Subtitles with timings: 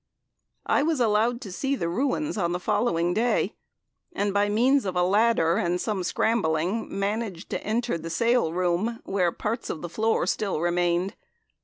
[0.65, 3.53] I was allowed to see the Ruins on the following day,
[4.13, 9.01] and by means of a ladder and some scrambling managed to enter the Sale Room
[9.03, 11.13] where parts of the floor still remained.